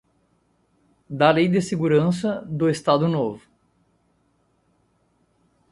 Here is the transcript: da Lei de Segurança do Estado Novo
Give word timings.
da 1.07 1.29
Lei 1.29 1.47
de 1.47 1.61
Segurança 1.61 2.41
do 2.49 2.67
Estado 2.67 3.07
Novo 3.07 3.47